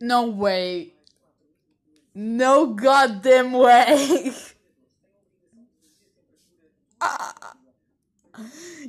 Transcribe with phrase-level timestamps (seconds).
[0.00, 0.94] No way.
[2.14, 4.32] No goddamn way.
[7.00, 7.54] Ah.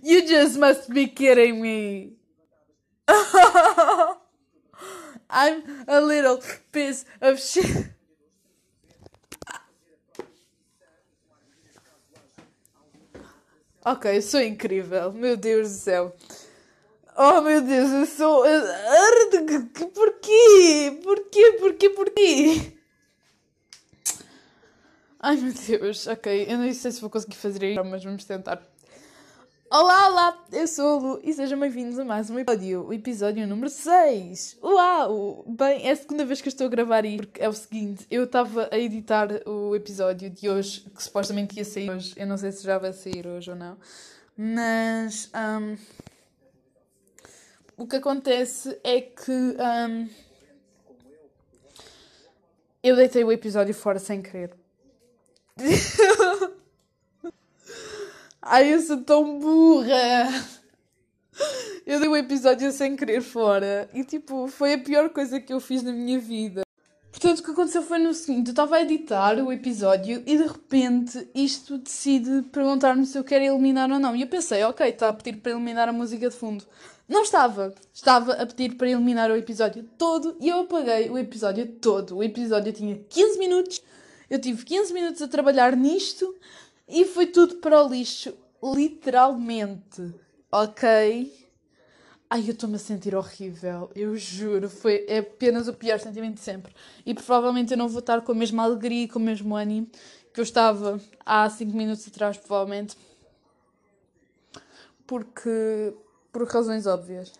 [0.02, 2.14] You just must be kidding me.
[5.30, 6.42] I'm a little
[6.72, 7.88] piece of shit.
[13.86, 15.14] Ok, sou incrível.
[15.14, 16.14] Meu Deus do céu.
[17.22, 18.44] Oh meu Deus, eu sou.
[19.94, 21.02] Porquê?
[21.04, 21.52] Porquê?
[21.60, 21.90] Porquê?
[21.90, 22.74] Porquê?
[25.20, 26.46] Ai meu Deus, ok.
[26.48, 28.66] Eu não sei se vou conseguir fazer isso, mas vamos tentar.
[29.70, 33.46] Olá, olá, eu sou a Lu e sejam bem-vindos a mais um episódio, o episódio
[33.46, 34.58] número 6.
[34.64, 35.44] Uau!
[35.46, 38.08] Bem, é a segunda vez que eu estou a gravar isto, porque é o seguinte,
[38.10, 42.38] eu estava a editar o episódio de hoje, que supostamente ia sair hoje, eu não
[42.38, 43.78] sei se já vai sair hoje ou não,
[44.38, 45.76] mas um,
[47.80, 50.10] o que acontece é que um,
[52.84, 54.54] eu deitei o episódio fora sem querer.
[58.42, 60.28] Ai, eu sou tão burra!
[61.86, 65.62] Eu dei o episódio sem querer fora e, tipo, foi a pior coisa que eu
[65.62, 66.64] fiz na minha vida.
[67.12, 70.44] Portanto, o que aconteceu foi no seguinte: eu estava a editar o episódio e de
[70.44, 74.16] repente isto decide perguntar-me se eu quero eliminar ou não.
[74.16, 76.66] E eu pensei, ok, está a pedir para eliminar a música de fundo.
[77.10, 77.74] Não estava!
[77.92, 82.18] Estava a pedir para eliminar o episódio todo e eu apaguei o episódio todo.
[82.18, 83.82] O episódio tinha 15 minutos,
[84.30, 86.36] eu tive 15 minutos a trabalhar nisto
[86.88, 90.14] e foi tudo para o lixo, literalmente.
[90.52, 91.50] Ok?
[92.30, 96.42] Ai, eu estou-me a sentir horrível, eu juro, foi é apenas o pior sentimento de
[96.42, 96.72] sempre.
[97.04, 99.88] E provavelmente eu não vou estar com a mesma alegria e com o mesmo ânimo
[100.32, 102.96] que eu estava há 5 minutos atrás, provavelmente.
[105.08, 105.92] Porque.
[106.32, 107.34] Por razões óbvias.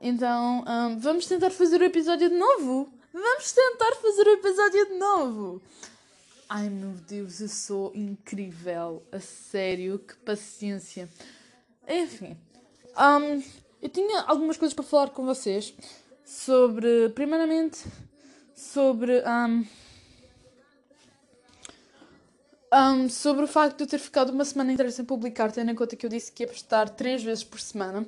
[0.00, 2.92] Então, um, vamos tentar fazer o episódio de novo!
[3.12, 5.62] Vamos tentar fazer o episódio de novo!
[6.48, 9.02] Ai meu Deus, eu sou incrível.
[9.12, 11.08] A sério, que paciência.
[11.86, 12.38] Enfim,
[12.96, 13.42] um,
[13.82, 15.74] eu tinha algumas coisas para falar com vocês
[16.24, 17.84] sobre, primeiramente,
[18.54, 19.22] sobre.
[19.26, 19.66] Um,
[22.72, 25.74] um, sobre o facto de eu ter ficado uma semana inteira sem publicar, tendo em
[25.74, 28.06] conta que eu disse que ia postar três vezes por semana.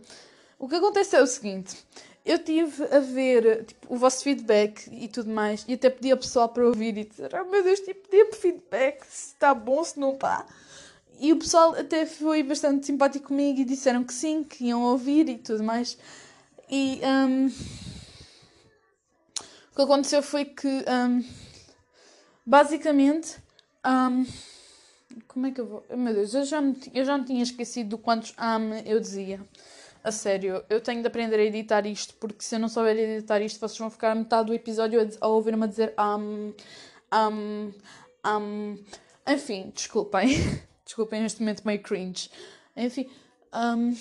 [0.59, 1.77] O que acontece é o seguinte:
[2.25, 6.19] eu tive a ver tipo, o vosso feedback e tudo mais, e até pedi ao
[6.19, 9.99] pessoal para ouvir e dizer: Oh meu Deus, tipo, dê-me feedback se está bom, se
[9.99, 10.47] não está.
[11.19, 15.29] E o pessoal até foi bastante simpático comigo e disseram que sim, que iam ouvir
[15.29, 15.99] e tudo mais.
[16.71, 17.47] E um,
[19.71, 21.23] o que aconteceu foi que, um,
[22.47, 23.37] basicamente,
[23.87, 24.27] um,
[25.27, 25.85] como é que eu vou.
[25.97, 29.41] Meu Deus, eu já me, eu já me tinha esquecido do quantos am eu dizia.
[30.03, 33.41] A sério, eu tenho de aprender a editar isto, porque se eu não souber editar
[33.43, 36.55] isto, vocês vão ficar metade do episódio a, a ouvir-me a dizer um,
[37.13, 37.73] um,
[38.27, 38.85] um.
[39.29, 40.29] Enfim, desculpem.
[40.85, 42.31] desculpem este momento meio cringe.
[42.75, 43.11] Enfim,
[43.55, 43.95] um,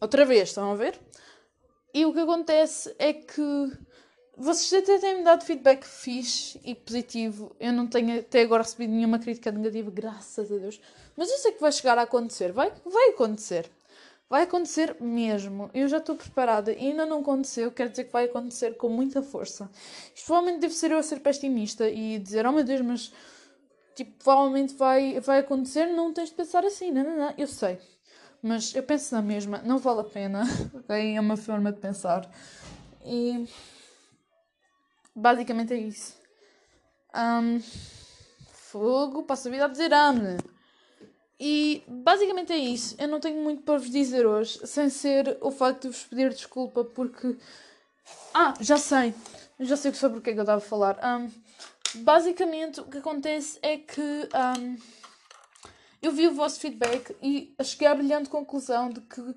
[0.00, 0.98] outra vez, estão a ver?
[1.94, 3.72] E o que acontece é que
[4.36, 7.56] vocês até têm-me dado feedback fixe e positivo.
[7.58, 10.78] Eu não tenho até agora recebido nenhuma crítica negativa, graças a Deus.
[11.16, 12.52] Mas eu sei que vai chegar a acontecer.
[12.52, 13.70] Vai, vai acontecer.
[14.28, 15.70] Vai acontecer mesmo.
[15.72, 17.70] Eu já estou preparada e ainda não aconteceu.
[17.70, 19.70] Quer dizer que vai acontecer com muita força.
[20.14, 23.12] Isto provavelmente deve ser eu a ser pessimista e dizer: Oh meu Deus, mas
[23.94, 25.86] tipo, provavelmente vai, vai acontecer.
[25.86, 26.90] Não tens de pensar assim.
[26.90, 27.34] Não, não, não.
[27.38, 27.78] Eu sei.
[28.42, 29.62] Mas eu penso na mesma.
[29.64, 30.42] Não vale a pena.
[30.84, 31.16] Okay?
[31.16, 32.30] É uma forma de pensar.
[33.04, 33.46] E.
[35.16, 36.14] Basicamente é isso.
[37.14, 37.58] Um,
[38.52, 39.26] fogo.
[39.26, 40.36] A vida a dizer ame.
[41.40, 42.94] E basicamente é isso.
[42.98, 46.28] Eu não tenho muito para vos dizer hoje, sem ser o facto de vos pedir
[46.28, 47.36] desculpa, porque.
[48.34, 49.14] Ah, já sei!
[49.58, 50.98] Já sei sobre o que é que eu estava a falar.
[51.02, 51.30] Um,
[52.02, 54.76] basicamente, o que acontece é que um,
[56.02, 59.34] eu vi o vosso feedback e cheguei à brilhante conclusão de que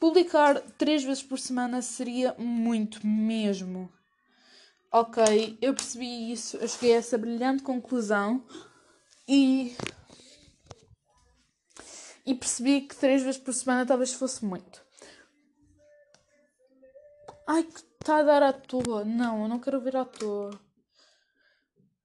[0.00, 3.92] publicar três vezes por semana seria muito mesmo.
[4.90, 8.46] Ok, eu percebi isso, eu cheguei a essa brilhante conclusão
[9.28, 9.76] e
[12.24, 14.82] e percebi que três vezes por semana talvez fosse muito.
[17.46, 19.04] Ai, que está a dar à toa.
[19.04, 20.58] Não, eu não quero ver à toa.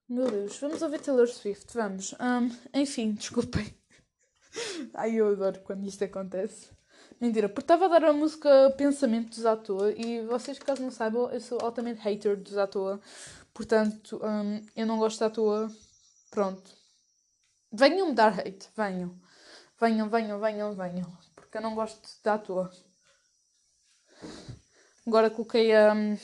[0.08, 2.14] Meu Deus, vamos ouvir Taylor Swift, vamos.
[2.14, 3.74] Um, enfim, desculpem.
[4.94, 6.70] Ai, eu adoro quando isto acontece.
[7.24, 11.32] Mentira, porque estava a dar a música Pensamentos à toa e vocês, caso não saibam,
[11.32, 13.00] eu sou altamente hater dos à toa.
[13.54, 15.72] Portanto, um, eu não gosto da toa.
[16.30, 16.70] Pronto.
[17.72, 19.18] Venham me dar hate, venham.
[19.80, 21.18] Venham, venham, venham, venham.
[21.34, 22.70] Porque eu não gosto à toa.
[25.08, 25.94] Agora coloquei a.
[25.94, 26.18] Um,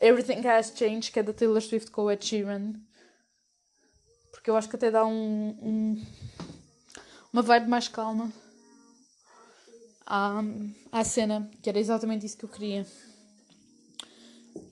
[0.00, 2.72] Everything Has Changed, que é da Taylor Swift com o Ed Sheeran.
[4.30, 6.06] Porque eu acho que até dá um, um
[7.30, 8.32] uma vibe mais calma
[10.06, 10.40] à,
[10.92, 12.86] à cena, que era exatamente isso que eu queria.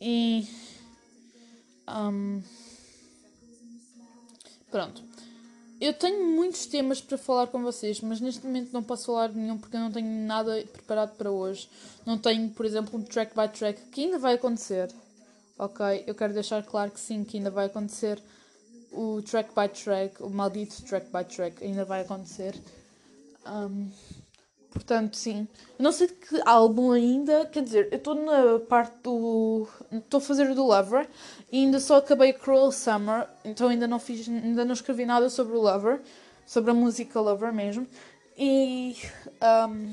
[0.01, 0.47] E.
[1.89, 2.43] Um,
[4.71, 5.03] pronto.
[5.81, 9.37] Eu tenho muitos temas para falar com vocês, mas neste momento não posso falar de
[9.37, 11.69] nenhum porque eu não tenho nada preparado para hoje.
[12.07, 14.93] Não tenho, por exemplo, um track by track que ainda vai acontecer.
[15.59, 16.05] Ok?
[16.07, 18.23] Eu quero deixar claro que sim, que ainda vai acontecer.
[18.93, 22.55] O track by track, o maldito track by track, ainda vai acontecer.
[23.45, 23.91] Um,
[24.73, 25.47] portanto, sim.
[25.79, 29.69] Eu não sei de que álbum ainda, quer dizer, eu estou na parte do.
[29.93, 31.09] Estou a fazer do Lover
[31.51, 35.57] e ainda só acabei Cruel Summer, então ainda não fiz, ainda não escrevi nada sobre
[35.57, 36.01] o Lover,
[36.47, 37.87] sobre a música Lover mesmo.
[38.37, 38.97] E
[39.69, 39.93] um,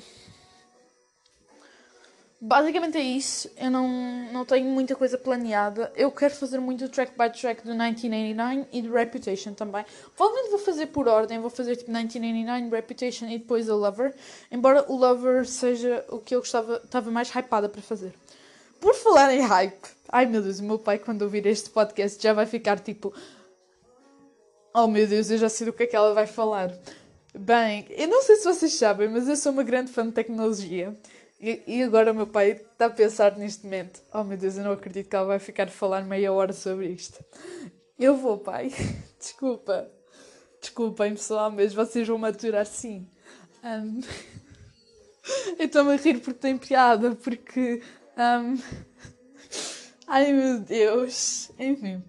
[2.39, 3.49] basicamente é isso.
[3.57, 3.87] Eu não,
[4.31, 5.91] não tenho muita coisa planeada.
[5.95, 9.85] Eu quero fazer muito track by track do 1989 e do Reputation também.
[10.15, 14.13] Provavelmente vou fazer por ordem, vou fazer tipo 1989, Reputation e depois o Lover.
[14.51, 18.13] Embora o Lover seja o que eu gostava, estava mais hypada para fazer.
[18.79, 22.31] Por falar em hype, ai meu Deus, o meu pai quando ouvir este podcast já
[22.31, 23.13] vai ficar tipo.
[24.73, 26.73] Oh meu Deus, eu já sei do que é que ela vai falar.
[27.37, 30.97] Bem, eu não sei se vocês sabem, mas eu sou uma grande fã de tecnologia.
[31.41, 34.73] E, agora o meu pai está a pensar neste momento: Oh meu Deus, eu não
[34.73, 37.23] acredito que ela vai ficar a falar meia hora sobre isto.
[37.97, 38.71] Eu vou, pai.
[39.17, 39.89] Desculpa.
[40.59, 43.07] Desculpem, pessoal, mas vocês vão maturar sim.
[43.63, 44.01] Um...
[45.57, 47.81] eu estou-me a rir porque tem piada, porque
[48.17, 48.57] um...
[50.07, 51.51] Ai meu Deus.
[51.57, 52.03] Enfim.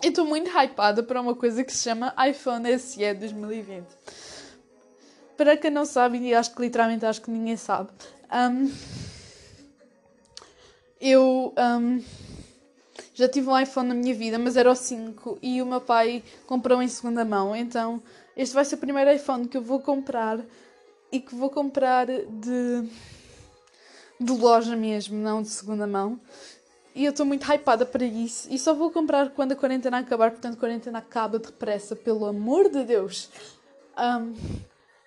[0.00, 3.97] Eu estou muito hypada para uma coisa que se chama iPhone SE 2020.
[5.38, 7.88] Para quem não sabe, e acho que literalmente acho que ninguém sabe,
[8.30, 8.70] um,
[11.00, 12.02] eu um,
[13.14, 16.22] já tive um iPhone na minha vida, mas era o 5 e o meu pai
[16.46, 17.56] comprou em segunda mão.
[17.56, 18.02] Então,
[18.36, 20.40] este vai ser o primeiro iPhone que eu vou comprar
[21.10, 22.84] e que vou comprar de
[24.20, 26.20] de loja mesmo, não de segunda mão.
[26.94, 28.48] E eu estou muito hypada para isso.
[28.50, 32.68] E só vou comprar quando a quarentena acabar, portanto, a quarentena acaba depressa, pelo amor
[32.68, 33.30] de Deus.
[33.96, 34.34] Um,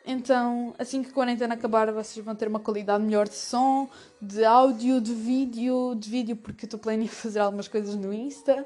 [0.06, 3.90] então, assim que a quarentena acabar, vocês vão ter uma qualidade melhor de som,
[4.22, 8.66] de áudio, de vídeo, de vídeo, porque eu estou planejando fazer algumas coisas no Insta.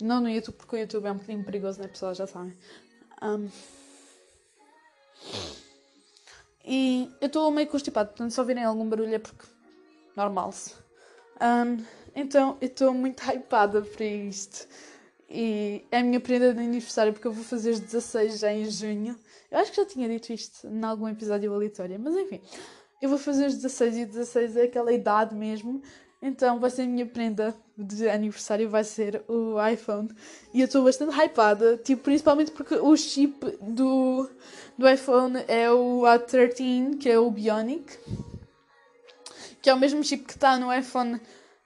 [0.00, 1.88] Não no YouTube, porque o YouTube é um bocadinho perigoso, né?
[1.88, 2.56] Pessoal já sabem.
[3.22, 3.48] Um,
[6.64, 9.46] e eu estou meio constipado, portanto, se ouvirem algum barulho é porque
[10.16, 10.74] normal-se.
[11.40, 11.82] Um,
[12.14, 14.66] então eu estou muito hypada para isto.
[15.28, 18.68] E é a minha prenda de aniversário porque eu vou fazer os 16 já em
[18.70, 19.16] junho.
[19.50, 22.40] Eu acho que já tinha dito isto em algum episódio aleatório, mas enfim.
[23.00, 25.82] Eu vou fazer os 16 e 16 é aquela idade mesmo.
[26.22, 30.08] Então vai ser a minha prenda de aniversário, vai ser o iPhone.
[30.54, 34.28] E eu estou bastante hypada, tipo, principalmente porque o chip do,
[34.78, 37.98] do iPhone é o A13, que é o Bionic
[39.64, 41.18] que é o mesmo chip que está no iPhone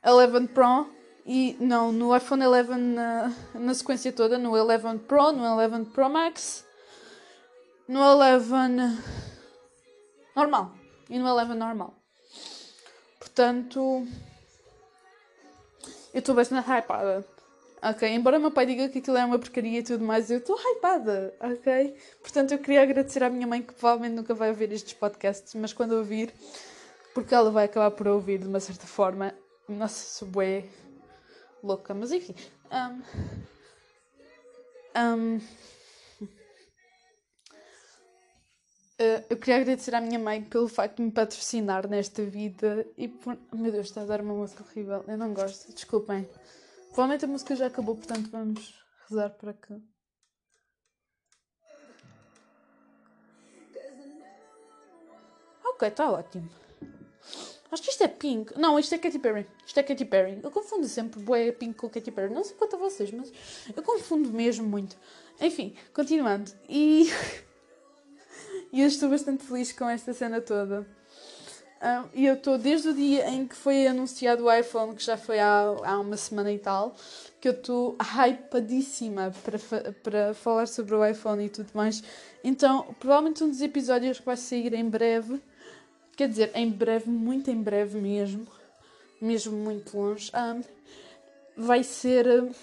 [0.07, 0.87] 11 Pro
[1.31, 6.09] e não, no iPhone 11 na, na sequência toda, no 11 Pro, no 11 Pro
[6.09, 6.65] Max,
[7.87, 8.51] no 11
[10.35, 10.73] normal
[11.11, 11.95] e no 11 normal.
[13.19, 14.09] Portanto,
[16.15, 17.23] eu estou bastante hypada.
[17.83, 20.59] Ok, embora meu pai diga que aquilo é uma porcaria e tudo mais, eu estou
[20.59, 21.95] hypada, ok?
[22.23, 25.75] Portanto, eu queria agradecer à minha mãe que provavelmente nunca vai ouvir estes podcasts, mas
[25.75, 26.33] quando ouvir,
[27.13, 29.35] porque ela vai acabar por ouvir de uma certa forma.
[29.69, 30.65] Nossa, bué
[31.63, 32.35] louca, mas enfim.
[32.71, 33.03] Um,
[35.01, 35.37] um,
[38.99, 43.09] uh, eu queria agradecer à minha mãe pelo facto de me patrocinar nesta vida e
[43.09, 43.39] por.
[43.53, 45.05] Meu Deus, está a dar uma música horrível.
[45.07, 46.29] Eu não gosto, desculpem.
[46.89, 48.75] Provavelmente a música já acabou, portanto vamos
[49.09, 49.81] rezar para que.
[55.65, 56.68] Ok, está ótimo.
[57.71, 58.59] Acho que isto é Pink.
[58.59, 59.47] Não, isto é Katy Perry.
[59.67, 60.41] Isto é Katy Perry.
[60.43, 62.33] Eu confundo sempre bué Pink com Katy Perry.
[62.33, 63.31] Não sei quanto a vocês, mas
[63.75, 64.97] eu confundo mesmo muito.
[65.41, 66.51] Enfim, continuando.
[66.69, 67.11] E...
[68.73, 70.87] e eu estou bastante feliz com esta cena toda.
[72.13, 75.39] E eu estou desde o dia em que foi anunciado o iPhone, que já foi
[75.39, 76.97] há, há uma semana e tal,
[77.41, 82.03] que eu estou hypadíssima para, para falar sobre o iPhone e tudo mais.
[82.43, 85.41] Então, provavelmente um dos episódios que vai sair em breve
[86.19, 88.47] Quer dizer, em breve, muito em breve mesmo,
[89.21, 90.63] mesmo muito longe, um,
[91.57, 92.55] vai ser uh,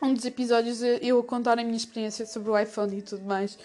[0.00, 3.58] um dos episódios eu a contar a minha experiência sobre o iPhone e tudo mais.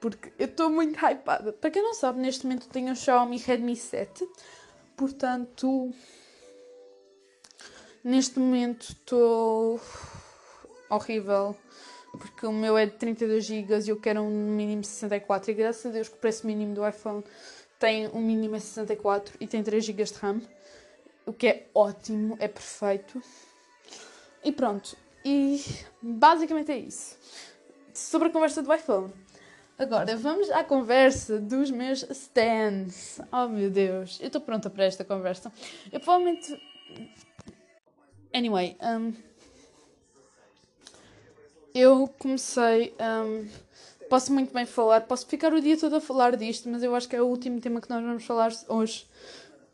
[0.00, 1.52] Porque eu estou muito hypada.
[1.52, 4.28] Para quem não sabe, neste momento tenho um Xiaomi Redmi 7.
[4.96, 5.94] Portanto,
[8.04, 9.80] Neste momento estou
[10.90, 11.56] horrível
[12.12, 15.86] porque o meu é de 32 GB e eu quero um mínimo 64 e graças
[15.86, 17.24] a Deus que o preço mínimo do iPhone
[17.78, 20.40] tem um mínimo é 64 e tem 3 GB de RAM,
[21.26, 23.22] o que é ótimo, é perfeito.
[24.42, 25.62] E pronto, e
[26.02, 27.16] basicamente é isso.
[27.92, 29.12] Sobre a conversa do iPhone.
[29.76, 33.20] Agora, vamos à conversa dos meus stands.
[33.32, 35.52] Oh meu Deus, eu estou pronta para esta conversa.
[35.90, 36.60] Eu provavelmente.
[38.32, 39.12] Anyway, um,
[41.74, 42.94] eu comecei.
[43.00, 43.48] Um,
[44.08, 47.08] posso muito bem falar, posso ficar o dia todo a falar disto, mas eu acho
[47.08, 49.06] que é o último tema que nós vamos falar hoje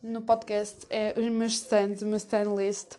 [0.02, 0.86] no podcast.
[0.88, 2.94] É os meus stands, o meu stand list,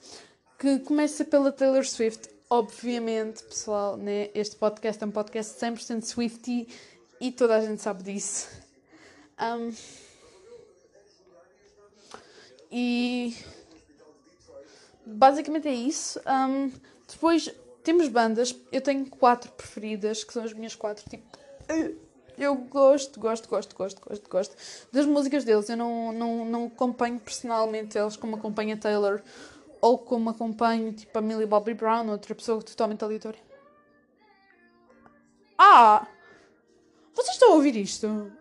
[0.59, 2.29] que começa pela Taylor Swift.
[2.49, 4.29] Obviamente, pessoal, né?
[4.35, 6.67] este podcast é um podcast 100% Swifty
[7.19, 8.49] e toda a gente sabe disso.
[9.39, 9.73] Um,
[12.69, 13.35] e
[15.05, 16.19] basicamente é isso.
[16.27, 16.71] Um,
[17.09, 17.49] depois
[17.83, 21.25] temos bandas, eu tenho quatro preferidas, que são as minhas quatro, tipo.
[22.37, 24.55] Eu gosto, gosto, gosto, gosto, gosto, gosto
[24.91, 25.69] das músicas deles.
[25.69, 29.21] Eu não, não, não acompanho personalmente eles como acompanho a Taylor
[29.79, 33.39] ou como acompanho tipo a Millie Bobby Brown, outra pessoa totalmente aleatória.
[35.57, 36.07] Ah!
[37.13, 38.31] Vocês estão a ouvir isto?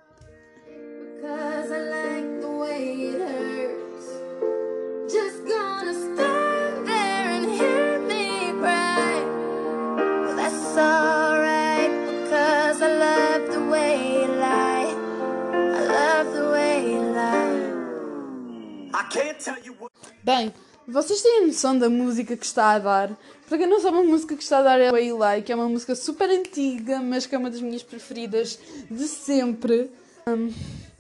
[20.23, 20.53] Bem,
[20.87, 23.17] vocês têm noção da música que está a dar?
[23.49, 25.55] Para quem não sabe, a música que está a dar é Way Like, que é
[25.55, 28.59] uma música super antiga, mas que é uma das minhas preferidas
[28.91, 29.91] de sempre.
[30.27, 30.53] Um,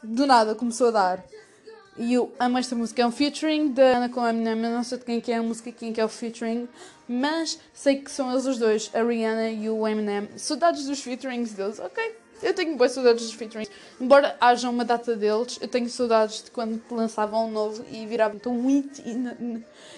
[0.02, 1.25] do nada começou a dar.
[1.99, 3.02] E eu amo esta música.
[3.02, 4.64] É um featuring da Ana com a Eminem.
[4.64, 6.66] Eu não sei de quem que é a música, quem que é o featuring,
[7.06, 10.28] mas sei que são eles os dois, a Rihanna e o Eminem.
[10.37, 12.19] Saudades dos featurings deles, ok?
[12.42, 13.70] Eu tenho boas saudades dos featurings.
[14.00, 18.40] Embora haja uma data deles, eu tenho saudades de quando lançavam um novo e viravam
[18.47, 19.02] um hit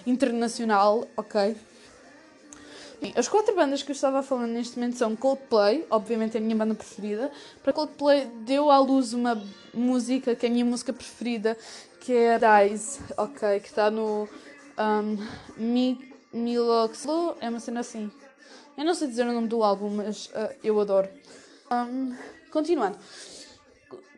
[0.07, 1.57] internacional, ok?
[3.17, 6.55] As quatro bandas que eu estava falando neste momento são Coldplay, obviamente é a minha
[6.55, 7.33] banda preferida.
[7.63, 9.43] Para Coldplay deu à luz uma
[9.75, 11.59] música que é a minha música preferida,
[12.01, 13.59] que é Dies, ok?
[13.59, 14.29] Que está no
[14.79, 15.19] um,
[15.57, 18.11] Mi, Miloxlo, é uma cena assim.
[18.77, 21.09] Eu não sei dizer o nome do álbum, mas uh, eu adoro.
[21.73, 22.15] Um,
[22.51, 22.99] continuando.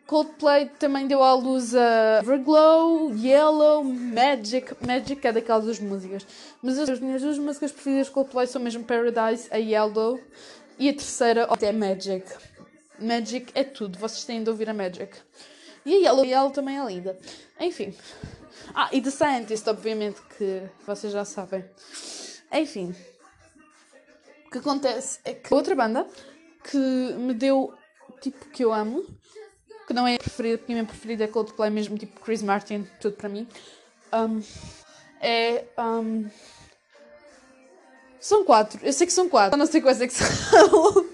[0.05, 4.75] Coldplay também deu à luz a Everglow, Yellow, Magic.
[4.85, 6.27] Magic é daquelas duas músicas.
[6.61, 10.19] Mas as minhas duas músicas preferidas de Coldplay são mesmo Paradise, a Yellow
[10.77, 12.27] e a terceira é Magic.
[12.99, 15.17] Magic é tudo, vocês têm de ouvir a Magic.
[15.85, 17.17] E a Yellow, a Yellow também é linda.
[17.59, 17.95] Enfim.
[18.73, 21.63] Ah, e The Scientist, obviamente, que vocês já sabem.
[22.51, 22.93] Enfim.
[24.45, 26.07] O que acontece é que outra banda
[26.69, 27.73] que me deu
[28.21, 29.05] tipo que eu amo,
[29.87, 32.87] que não é a preferida, porque a minha preferida é Coldplay mesmo, tipo Chris Martin,
[32.99, 33.47] tudo para mim.
[34.13, 34.41] Um,
[35.21, 35.65] é.
[35.77, 36.29] Um,
[38.19, 41.05] são quatro, eu sei que são quatro, não sei quais é que são.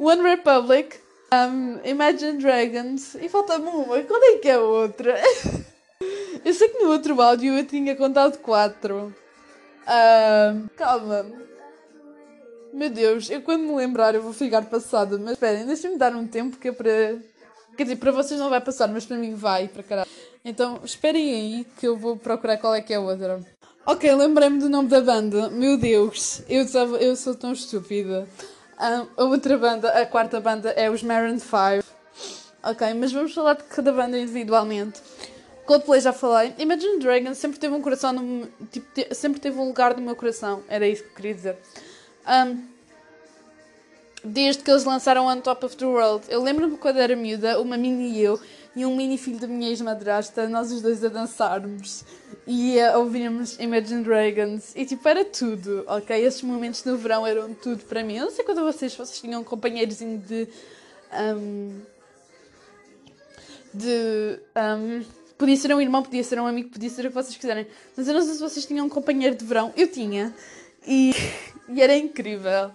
[0.00, 0.98] One Republic,
[1.32, 5.20] um, Imagine Dragons e falta-me uma, qual é que é a outra?
[6.44, 9.14] eu sei que no outro áudio eu tinha contado quatro.
[9.86, 11.24] Um, calma,
[12.72, 15.18] meu Deus, eu quando me lembrar eu vou ficar passada.
[15.18, 17.18] Mas esperem, deixem-me dar um tempo que é para.
[17.76, 20.08] Quer dizer, para vocês não vai passar, mas para mim vai, para caralho.
[20.44, 23.40] Então esperem aí que eu vou procurar qual é que é a outra.
[23.86, 25.48] Ok, lembrei-me do nome da banda.
[25.48, 28.28] Meu Deus, eu, estava, eu sou tão estúpida.
[28.78, 31.84] Um, a outra banda, a quarta banda, é os Maroon 5.
[32.62, 35.00] Ok, mas vamos falar de cada banda individualmente.
[35.64, 36.54] Coldplay já falei.
[36.58, 40.16] Imagine Dragons sempre teve um coração no, tipo, te, sempre teve um lugar no meu
[40.16, 40.62] coração.
[40.68, 41.56] Era isso que eu queria dizer.
[42.28, 42.62] Um,
[44.24, 46.26] desde que eles lançaram On Top of the World.
[46.28, 48.38] Eu lembro-me quando era miúda, uma mini eu
[48.76, 52.04] e um mini filho da minha ex-madrasta, nós os dois a dançarmos
[52.46, 56.16] e a ouvirmos Imagine Dragons e tipo, era tudo, ok?
[56.24, 58.16] Esses momentos no verão eram tudo para mim.
[58.16, 60.48] Eu não sei quando vocês, vocês tinham um companheiros de.
[61.12, 61.80] Um,
[63.74, 64.40] de.
[64.56, 65.04] Um,
[65.36, 67.66] podia ser um irmão, podia ser um amigo, podia ser o que vocês quiserem.
[67.96, 69.72] Mas eu não sei se vocês tinham um companheiro de verão.
[69.76, 70.34] Eu tinha.
[70.86, 71.12] E,
[71.68, 72.70] e era incrível.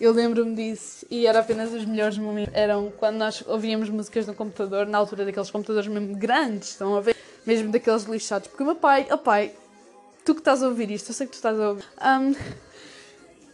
[0.00, 2.52] Eu lembro-me disso e era apenas os melhores momentos.
[2.54, 7.00] Eram quando nós ouvíamos músicas no computador, na altura daqueles computadores mesmo grandes, estão a
[7.00, 7.16] ver?
[7.46, 8.48] Mesmo daqueles lixados.
[8.48, 9.54] Porque o meu pai, oh pai,
[10.24, 11.84] tu que estás a ouvir isto, eu sei que tu estás a ouvir.
[12.00, 12.34] Um,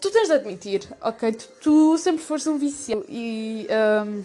[0.00, 1.32] tu tens de admitir, ok?
[1.32, 3.66] Tu, tu sempre foste um viciado e
[4.06, 4.22] um,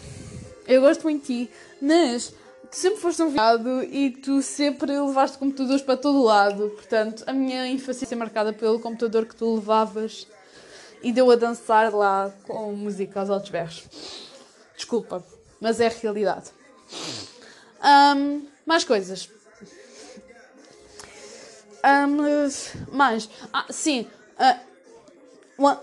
[0.67, 2.33] eu gosto muito de ti, mas
[2.72, 6.69] tu sempre foste um viado e tu sempre levaste computadores para todo lado.
[6.69, 10.25] Portanto, a minha infância é marcada pelo computador que tu levavas
[11.03, 13.83] e deu a dançar lá com música aos altos berros.
[14.75, 15.24] Desculpa,
[15.60, 16.50] mas é a realidade.
[17.83, 19.29] Um, mais coisas.
[21.83, 23.29] Um, mais.
[23.51, 24.07] Ah, sim.
[24.39, 24.74] Uh,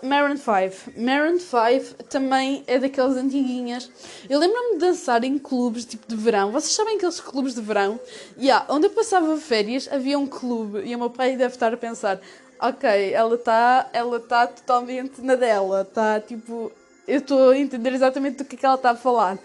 [0.02, 1.00] Maroon 5.
[1.00, 3.88] Maroon 5 também é daquelas antiguinhas.
[4.28, 6.50] Eu lembro-me de dançar em clubes tipo de verão.
[6.50, 8.00] Vocês sabem aqueles clubes de verão?
[8.36, 11.76] Yeah, onde eu passava férias havia um clube e o meu pai deve estar a
[11.76, 12.20] pensar:
[12.60, 15.82] ok, ela está ela tá totalmente na dela.
[15.82, 16.72] Está tipo.
[17.06, 19.38] Eu estou a entender exatamente do que é que ela está a falar.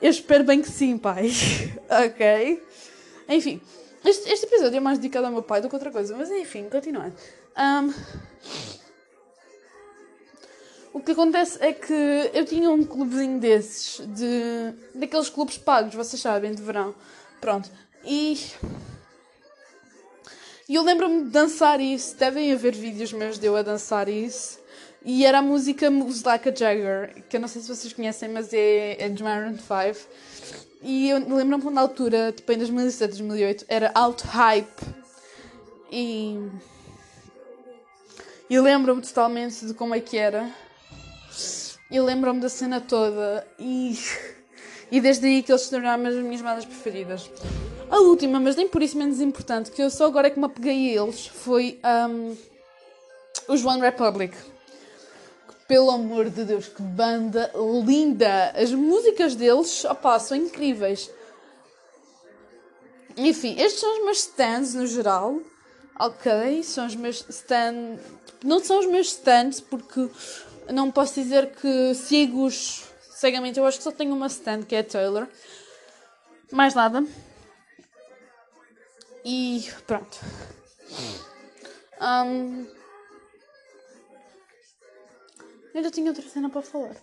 [0.00, 1.30] Eu espero bem que sim, pai.
[1.88, 2.62] ok?
[3.28, 3.60] Enfim.
[4.04, 6.68] Este, este episódio é mais dedicado ao meu pai do que outra coisa, mas enfim,
[6.70, 7.14] continuando.
[7.58, 7.92] Um,
[10.92, 11.92] o que acontece é que
[12.32, 16.94] eu tinha um clubezinho desses, de, daqueles clubes pagos, vocês sabem, de verão.
[17.40, 17.68] Pronto.
[18.04, 18.38] E.
[20.68, 22.16] E eu lembro-me de dançar isso.
[22.16, 24.58] Devem haver vídeos meus de eu a dançar isso.
[25.04, 28.28] E era a música Moves Like a Jagger, que eu não sei se vocês conhecem,
[28.28, 30.08] mas é, é de Maroon 5.
[30.82, 34.82] E eu lembro-me na altura, tipo em 2007, 2008, era alto hype.
[35.92, 36.36] E.
[38.50, 40.50] E lembro-me totalmente de como é que era.
[41.88, 43.46] E lembro-me da cena toda.
[43.58, 43.96] E.
[44.88, 47.28] E desde aí que eles se tornaram as minhas bandas preferidas.
[47.88, 50.46] A última, mas nem por isso menos importante, que eu só agora é que me
[50.46, 52.36] apeguei a eles, foi um,
[53.48, 54.36] os One Republic.
[55.68, 57.50] Pelo amor de Deus, que banda
[57.84, 58.50] linda!
[58.50, 61.10] As músicas deles, opá, são incríveis.
[63.16, 65.40] Enfim, estes são os meus stands no geral.
[65.98, 68.00] Ok, são os meus stands.
[68.44, 70.08] Não são os meus stands porque
[70.72, 73.58] não posso dizer que sigo-os cegamente.
[73.58, 75.26] Eu acho que só tenho uma stand que é a Taylor.
[76.52, 77.04] Mais nada.
[79.28, 80.20] E pronto.
[82.00, 82.64] Um,
[85.74, 86.94] eu já tinha outra cena para falar.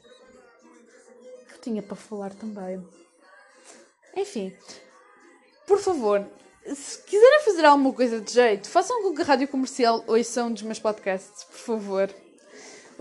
[1.50, 2.82] Que eu tinha para falar também.
[4.16, 4.56] Enfim.
[5.68, 6.26] Por favor,
[6.74, 10.62] se quiserem fazer alguma coisa de jeito, façam com que a rádio comercial ouçam dos
[10.62, 12.23] meus podcasts, por favor.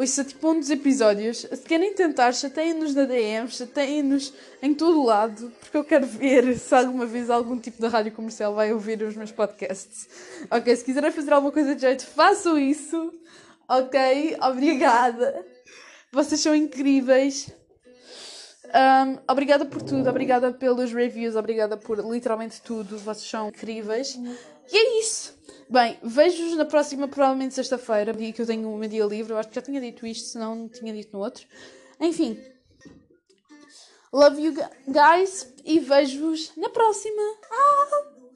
[0.02, 1.46] Ouça tipo um dos episódios.
[1.48, 6.74] Se querem tentar, chateiem-nos na DM, chateiem-nos em todo lado, porque eu quero ver se
[6.74, 10.08] alguma vez algum tipo de rádio comercial vai ouvir os meus podcasts.
[10.50, 13.14] Ok, se quiserem fazer alguma coisa de jeito, façam isso.
[13.68, 15.46] Ok, obrigada.
[16.10, 17.48] Vocês são incríveis.
[18.74, 22.98] Um, obrigada por tudo, obrigada pelos reviews, obrigada por literalmente tudo.
[22.98, 24.18] Vocês são incríveis.
[24.72, 25.40] E é isso.
[25.68, 29.32] Bem, vejo-vos na próxima, provavelmente sexta-feira, dia que eu tenho meu dia livre.
[29.32, 31.46] Eu acho que já tinha dito isto, se não, não tinha dito no outro.
[32.00, 32.38] Enfim.
[34.12, 34.54] Love you
[34.86, 37.22] guys e vejo-vos na próxima.
[37.50, 38.11] Ah!